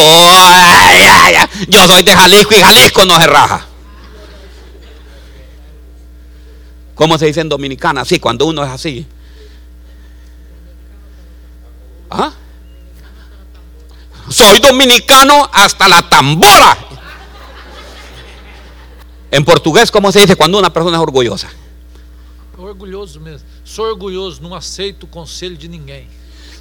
[1.67, 3.67] yo soy de Jalisco y Jalisco no se raja.
[6.97, 8.01] ¿Cómo se dice en Dominicana?
[8.01, 9.05] Así, cuando uno es así.
[12.09, 12.31] ¿Ah?
[14.29, 16.77] Soy dominicano hasta la tambora.
[19.29, 21.47] En portugués, ¿cómo se dice cuando una persona es orgullosa?
[22.57, 23.47] Orgulhoso mesmo.
[23.63, 26.07] Sou orgulhoso, não aceito o conselho de ninguém.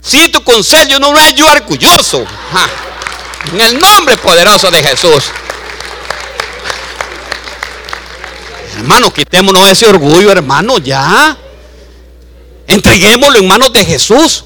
[0.02, 2.24] Si tu consejo no es yo orgulloso.
[2.52, 2.68] Ja.
[3.52, 5.32] En el nombre poderoso de Jesús.
[8.76, 11.36] Hermano, quitémonos ese orgullo, hermano, ya.
[12.66, 14.44] Entreguémoslo en manos de Jesús.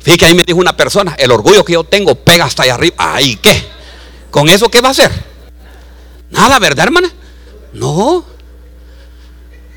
[0.00, 2.96] Fíjate ahí me dijo una persona, el orgullo que yo tengo pega hasta allá arriba.
[2.96, 3.68] Ay, ¿qué?
[4.30, 5.10] ¿Con eso qué va a hacer?
[6.30, 7.12] Nada, ¿verdad, hermana?
[7.74, 8.24] No.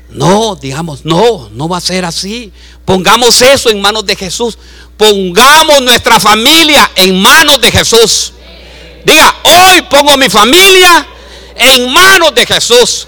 [0.08, 2.52] No, digamos, no, no va a ser así.
[2.86, 4.56] Pongamos eso en manos de Jesús.
[4.96, 8.32] Pongamos nuestra familia en manos de Jesús.
[9.04, 11.06] Diga, hoy pongo mi familia
[11.56, 13.06] en manos de Jesús.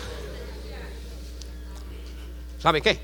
[2.62, 3.00] ¿Sabe qué?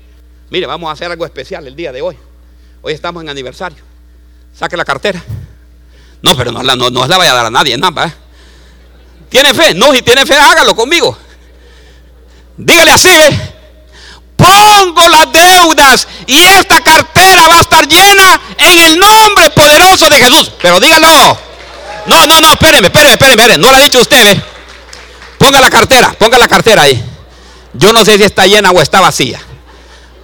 [0.49, 2.17] Mire, vamos a hacer algo especial el día de hoy.
[2.81, 3.83] Hoy estamos en aniversario.
[4.53, 5.23] Saque la cartera.
[6.21, 8.05] No, pero no, no, la vaya a dar a nadie, nada.
[8.05, 8.13] ¿eh?
[9.29, 9.73] ¿Tiene fe?
[9.73, 11.17] No, si tiene fe, hágalo conmigo.
[12.57, 13.53] Dígale así, ¿ve?
[14.35, 20.17] Pongo las deudas y esta cartera va a estar llena en el nombre poderoso de
[20.17, 20.51] Jesús.
[20.61, 21.37] Pero dígalo.
[22.05, 23.57] No, no, no, espéreme, espéreme, espéreme.
[23.57, 24.52] No lo ha dicho usted, ¿ve?
[25.43, 27.03] Ponga la cartera, ponga la cartera ahí.
[27.73, 29.41] Yo no sé si está llena o está vacía.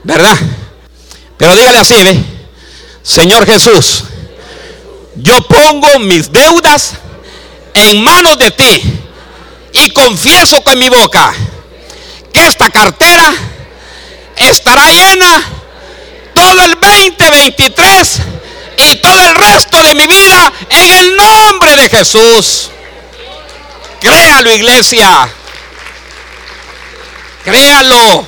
[0.02, 0.38] ¿Verdad?
[1.36, 2.24] Pero dígale así, ¿ve?
[3.04, 4.06] Señor Jesús,
[5.18, 6.94] yo pongo mis deudas
[7.74, 8.82] en manos de ti
[9.74, 11.34] y confieso con mi boca
[12.32, 13.34] que esta cartera
[14.38, 15.44] estará llena
[16.34, 18.22] todo el 2023
[18.78, 22.70] y todo el resto de mi vida en el nombre de Jesús.
[24.00, 25.30] Créalo, iglesia.
[27.44, 28.28] Créalo.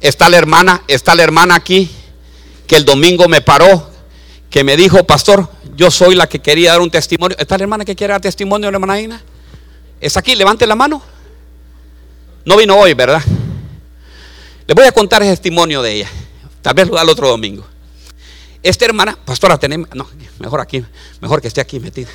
[0.00, 1.90] Está la hermana, está la hermana aquí
[2.66, 3.90] que el domingo me paró,
[4.50, 7.36] que me dijo, pastor, yo soy la que quería dar un testimonio.
[7.38, 9.22] ¿Está la hermana que quiere dar testimonio, la hermana Ina?
[10.00, 10.34] ¿Es aquí?
[10.34, 11.02] Levante la mano.
[12.44, 13.22] No vino hoy, ¿verdad?
[14.66, 16.10] Le voy a contar el testimonio de ella.
[16.62, 17.66] Tal vez lo da el otro domingo.
[18.66, 20.84] Esta hermana, pastora, tenemos, no, mejor aquí,
[21.20, 22.08] mejor que esté aquí metida.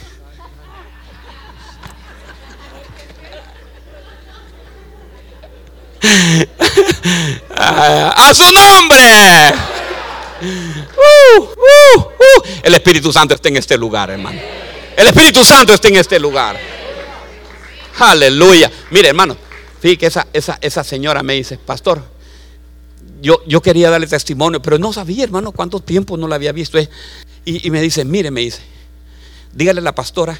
[7.56, 9.54] a su nombre.
[10.42, 12.44] Uh, uh, uh.
[12.64, 14.42] El Espíritu Santo está en este lugar, hermano.
[14.98, 16.60] El Espíritu Santo está en este lugar.
[17.98, 18.70] Aleluya.
[18.90, 19.38] Mire, hermano,
[19.80, 22.04] fíjate que esa, esa, esa señora me dice, pastor,
[23.22, 26.80] yo, yo quería darle testimonio, pero no sabía, hermano, cuánto tiempo no la había visto.
[26.80, 26.90] Y,
[27.46, 28.62] y me dice, mire, me dice,
[29.54, 30.38] dígale a la pastora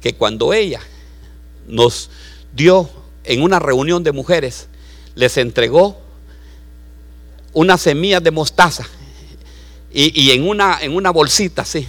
[0.00, 0.80] que cuando ella
[1.66, 2.10] nos
[2.54, 2.88] dio
[3.24, 4.68] en una reunión de mujeres,
[5.14, 6.00] les entregó
[7.52, 8.86] unas semillas de mostaza
[9.92, 11.86] y, y en, una, en una bolsita así.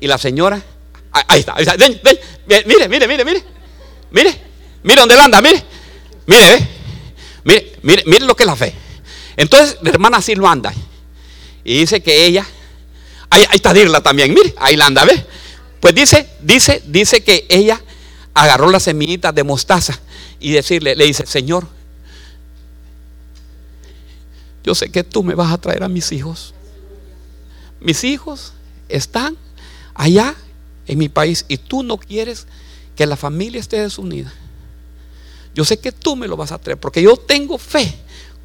[0.00, 0.62] Y la señora,
[1.10, 2.18] ahí está, ahí está ven, ven,
[2.66, 3.44] mire, mire, mire, mire,
[4.10, 4.40] mire,
[4.82, 5.62] mire dónde anda, mire,
[6.26, 6.68] mire, ve,
[7.82, 8.74] mire, mire, mire lo que es la fe.
[9.36, 10.72] Entonces la hermana así lo anda
[11.64, 12.46] y dice que ella,
[13.30, 15.24] ahí, ahí está Dirla también, mire, ahí la anda, ve.
[15.80, 17.80] Pues dice, dice, dice que ella
[18.34, 19.98] agarró las semillitas de mostaza
[20.40, 21.68] y decirle, le dice, Señor,
[24.64, 26.54] yo sé que tú me vas a traer a mis hijos.
[27.80, 28.52] Mis hijos
[28.88, 29.36] están
[29.94, 30.34] allá
[30.86, 32.46] en mi país y tú no quieres
[32.96, 34.32] que la familia esté desunida.
[35.58, 37.92] Yo sé que tú me lo vas a traer porque yo tengo fe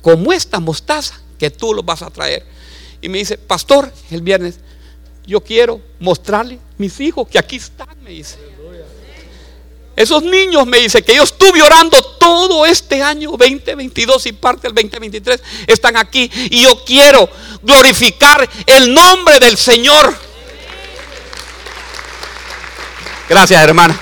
[0.02, 2.44] como esta mostaza que tú lo vas a traer.
[3.02, 4.56] Y me dice, pastor, el viernes,
[5.24, 8.40] yo quiero mostrarle mis hijos que aquí están, me dice.
[9.96, 14.74] Esos niños, me dice, que yo estuve orando todo este año 2022 y parte del
[14.74, 16.32] 2023, están aquí.
[16.50, 17.30] Y yo quiero
[17.62, 20.18] glorificar el nombre del Señor.
[23.30, 24.00] Gracias, hermana.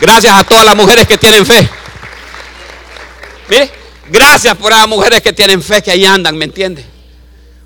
[0.00, 1.68] Gracias a todas las mujeres que tienen fe.
[4.10, 6.84] Gracias por las mujeres que tienen fe que ahí andan, ¿me entiende?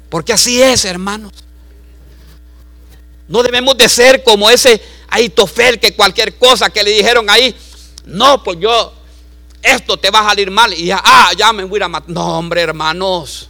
[0.08, 1.32] Porque así es, hermanos.
[3.28, 7.54] No debemos de ser como ese Aitofel que cualquier cosa que le dijeron ahí,
[8.04, 8.92] no, pues yo,
[9.62, 10.72] esto te va a salir mal.
[10.74, 12.10] Y ya, ah, ya me voy a matar.
[12.10, 13.48] No, hombre, hermanos.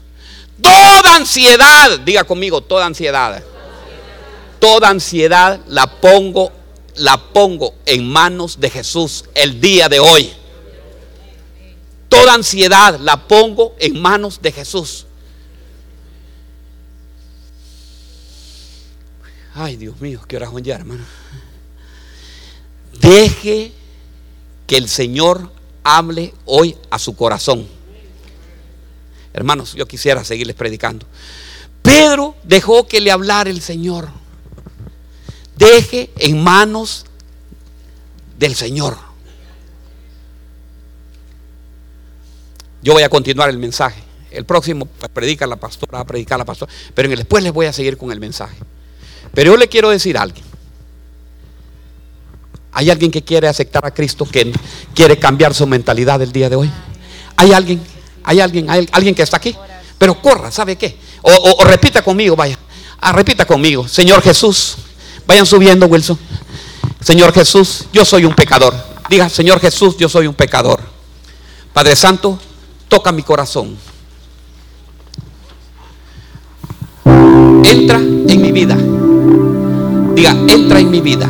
[0.61, 3.43] Toda ansiedad, diga conmigo, toda ansiedad.
[4.61, 6.53] Toda ansiedad la pongo,
[6.97, 10.33] la pongo en manos de Jesús el día de hoy.
[12.13, 15.07] Toda ansiedad la pongo en manos de Jesús.
[19.55, 21.05] Ay, Dios mío, qué oración ya, hermano.
[23.01, 23.73] Deje
[24.67, 25.51] que el Señor
[25.85, 27.67] hable hoy a su corazón.
[29.33, 31.07] Hermanos, yo quisiera seguirles predicando.
[31.81, 34.11] Pedro dejó que le hablara el Señor.
[35.57, 37.07] Deje en manos
[38.39, 39.12] del Señor.
[42.83, 44.03] Yo voy a continuar el mensaje.
[44.31, 46.73] El próximo predica la pastora, a predicar la pastora.
[46.95, 48.57] Pero después les voy a seguir con el mensaje.
[49.35, 50.45] Pero yo le quiero decir a alguien.
[52.73, 54.51] ¿Hay alguien que quiere aceptar a Cristo, que
[54.95, 56.71] quiere cambiar su mentalidad el día de hoy?
[57.37, 57.83] ¿Hay alguien?
[58.25, 58.71] ¿Hay alguien?
[58.71, 59.55] ¿Hay alguien que está aquí?
[59.99, 60.97] Pero corra, ¿sabe qué?
[61.21, 62.59] O, repita conmigo, vaya.
[63.01, 63.87] Ah, repita conmigo.
[63.87, 64.77] Señor Jesús,
[65.27, 66.19] vayan subiendo, Wilson.
[67.01, 68.75] Señor Jesús, yo soy un pecador.
[69.09, 70.81] Diga, Señor Jesús, yo soy un pecador.
[71.73, 72.39] Padre Santo,
[72.93, 73.75] toca mi corazón.
[77.65, 78.77] Entra en mi vida.
[80.15, 81.27] Diga, entra en mi vida.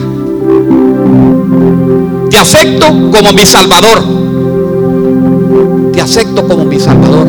[2.29, 4.03] Te acepto como mi Salvador.
[5.92, 7.29] Te acepto como mi Salvador.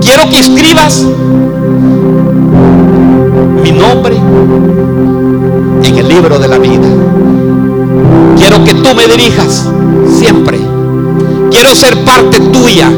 [0.00, 1.04] Quiero que escribas
[3.64, 4.16] mi nombre
[5.82, 6.88] en el libro de la vida.
[8.36, 9.68] Quiero que tú me dirijas
[10.20, 10.57] siempre.
[11.58, 12.88] Quiero ser parte tuya.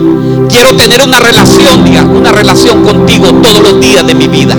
[0.51, 4.55] Quiero tener una relación, diga, una relación contigo todos los días de mi vida.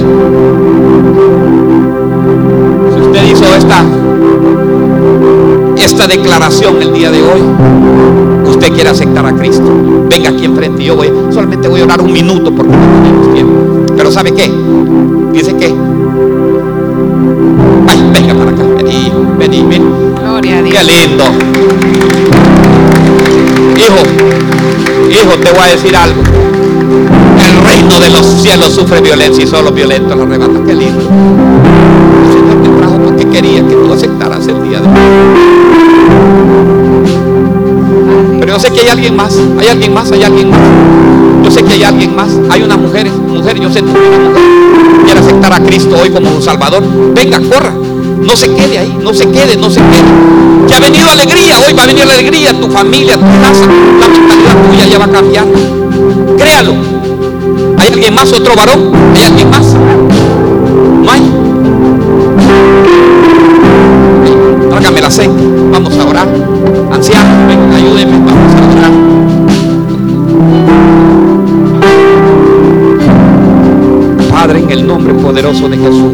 [2.96, 3.86] Si usted hizo esta
[5.78, 7.42] esta declaración el día de hoy,
[8.50, 9.72] usted quiere aceptar a Cristo,
[10.10, 13.54] venga aquí enfrente yo voy, solamente voy a orar un minuto porque no tenemos tiempo.
[13.96, 14.52] Pero ¿sabe qué?
[15.32, 15.76] Dice que,
[17.88, 19.86] ay, venga para acá, vení, vení, vení.
[20.20, 20.76] Gloria a Dios.
[20.76, 22.01] Qué lindo.
[23.82, 23.98] Hijo,
[25.10, 26.22] hijo, te voy a decir algo.
[26.22, 30.64] El reino de los cielos sufre violencia y solo violentos lo arrebatan.
[30.68, 31.02] Qué lindo.
[31.02, 34.94] El Señor te trajo porque quería que tú aceptaras el día de hoy.
[38.40, 40.60] Pero yo sé que hay alguien más, hay alguien más, hay alguien más.
[41.44, 42.30] Yo sé que hay alguien más.
[42.52, 46.42] Hay una mujer, mujer, yo sé que una quiere aceptar a Cristo hoy como un
[46.42, 46.84] Salvador.
[47.16, 47.74] Venga, corra.
[48.22, 50.68] No se quede ahí, no se quede, no se quede.
[50.68, 53.66] Que ha venido alegría, hoy va a venir alegría, tu familia, tu casa,
[54.00, 55.46] la mentalidad tuya ya va a cambiar.
[56.38, 56.74] Créalo.
[57.78, 58.92] ¿Hay alguien más, otro varón?
[59.16, 59.74] ¿Hay alguien más?
[59.74, 61.32] No hay.
[64.70, 65.44] Trágame la aceite.
[65.72, 66.28] Vamos a orar.
[66.92, 68.18] Anciano, ven, ayúdenme.
[68.20, 68.92] Vamos a orar.
[74.32, 76.11] Padre, en el nombre poderoso de Jesús.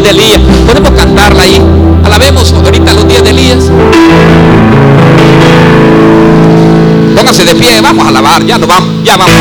[0.00, 0.40] Días de Elías.
[0.66, 1.62] Podemos cantarla ahí.
[2.04, 3.70] Alabemos ahorita los días de Elías.
[7.16, 9.34] Póngase de pie, vamos a alabar, ya nos vamos, ya vamos.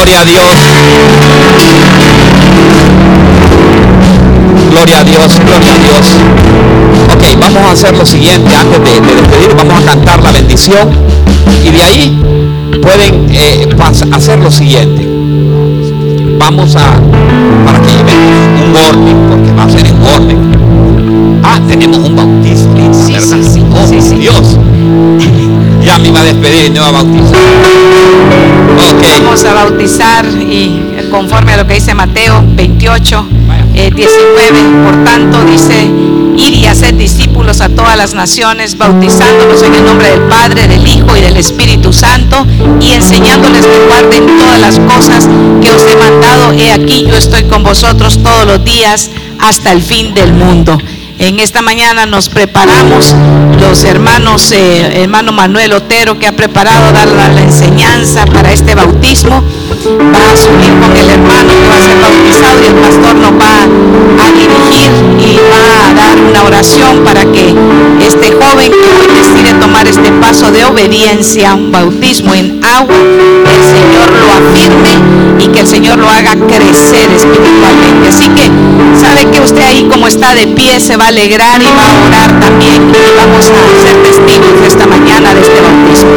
[0.00, 0.44] Gloria a Dios.
[4.70, 6.16] Gloria a Dios, gloria a Dios.
[7.12, 8.56] Ok, vamos a hacer lo siguiente.
[8.56, 10.88] Antes de, de despedir, vamos a cantar la bendición.
[11.62, 12.18] Y de ahí
[12.80, 13.68] pueden eh,
[14.10, 15.06] hacer lo siguiente.
[16.38, 16.94] Vamos a,
[17.66, 21.40] para que llevemos un orden, porque va a ser en orden.
[21.44, 22.74] Ah, tenemos un bautismo.
[22.94, 24.14] Sí, sí, sí, Oh.
[24.16, 24.56] Dios.
[25.84, 27.38] Ya me iba a despedir y no iba a bautizar.
[28.98, 33.26] Vamos a bautizar y eh, conforme a lo que dice Mateo 28,
[33.74, 35.84] eh, 19, por tanto dice,
[36.36, 40.86] ir y hacer discípulos a todas las naciones, bautizándolos en el nombre del Padre, del
[40.86, 42.46] Hijo y del Espíritu Santo
[42.80, 45.28] y enseñándoles que guarden todas las cosas
[45.62, 46.52] que os he mandado.
[46.52, 50.78] He aquí, yo estoy con vosotros todos los días hasta el fin del mundo.
[51.20, 53.14] En esta mañana nos preparamos,
[53.60, 58.74] los hermanos, eh, hermano Manuel Otero, que ha preparado dar la, la enseñanza para este
[58.74, 59.44] bautismo,
[60.14, 63.32] va a subir con el hermano que va a ser bautizado y el pastor nos
[63.32, 67.54] va a dirigir y va a dar una oración para que
[68.00, 73.62] este joven que hoy decide tomar este paso de obediencia, un bautismo en agua, el
[73.62, 78.08] Señor lo afirme y que el Señor lo haga crecer espiritualmente.
[78.08, 78.50] Así que
[79.00, 82.06] sabe que usted ahí como está de pie se va a alegrar y va a
[82.06, 86.10] orar también y vamos a ser testigos esta mañana de este bautismo.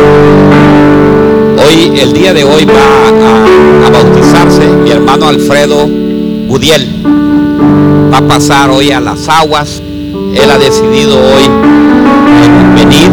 [1.65, 5.87] Hoy, el día de hoy va a, bautizarse mi hermano Alfredo
[6.47, 6.89] Gudiel.
[8.11, 9.81] Va a pasar hoy a las aguas.
[10.35, 11.49] Él ha decidido hoy
[12.75, 13.09] venir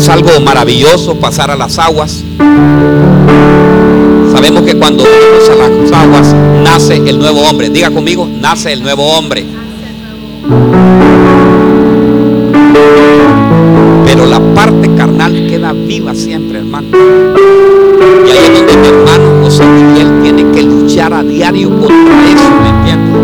[0.00, 2.24] es algo maravilloso pasar a las aguas.
[4.32, 6.34] Sabemos que cuando vamos a las aguas
[6.64, 7.68] nace el nuevo hombre.
[7.68, 9.44] Diga conmigo, nace el nuevo hombre.
[14.06, 16.88] Pero la parte carnal queda viva siempre, hermano.
[18.26, 22.50] Y ahí es donde mi hermano José Miguel tiene que luchar a diario contra eso,
[22.62, 23.20] ¿me entiendes?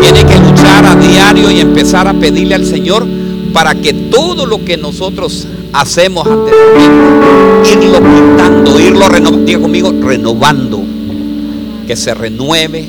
[0.00, 3.06] Tiene que luchar a diario y empezar a pedirle al Señor
[3.54, 10.82] para que todo lo que nosotros hacemos anteriormente, irlo quitando, irlo renovando, diga conmigo, renovando,
[11.86, 12.84] que se renueve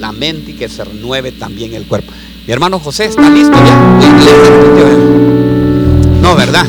[0.00, 2.12] la mente y que se renueve también el cuerpo.
[2.44, 3.98] Mi hermano José está listo ya.
[6.20, 6.66] No, ¿verdad?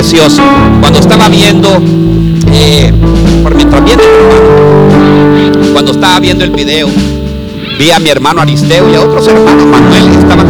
[0.00, 1.68] Cuando estaba viendo,
[2.54, 2.90] eh,
[3.42, 4.02] por mientras viendo,
[5.74, 6.88] cuando estaba viendo el video,
[7.78, 10.46] vi a mi hermano Aristeo y a otros hermanos Manuel estaban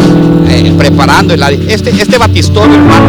[0.48, 3.06] eh, preparando el, este, este batistorio, hermano.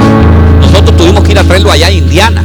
[0.62, 2.44] Nosotros tuvimos que ir a traerlo allá a Indiana.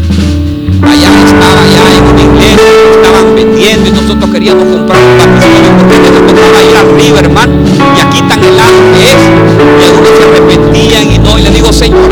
[0.82, 6.11] Allá estaba, allá en una iglesia, estaban vendiendo y nosotros queríamos comprar un batistorio porque
[6.11, 7.55] nos tocaba ir arriba, hermano.
[7.97, 9.16] Y aquí tan helado que es.
[9.80, 11.38] Y algunos se arrepentían y no.
[11.38, 12.11] Y le digo, Señor.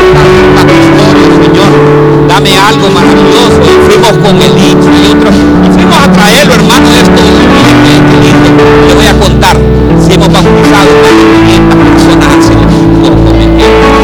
[2.27, 3.61] Dame algo maravilloso.
[3.85, 5.35] Fuimos con el hijo y otros.
[5.73, 7.21] Fuimos a traerlo, hermano, esto.
[7.21, 8.63] Y miren qué, qué lindo.
[8.87, 9.57] Le voy a contar.
[10.05, 12.61] Si hemos bautizado más de 500 personas han sido
[13.01, 13.95] poco, ¿me entiendes?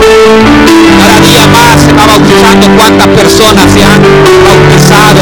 [1.00, 4.02] Cada día más se va bautizando cuántas personas se han
[4.46, 5.22] bautizado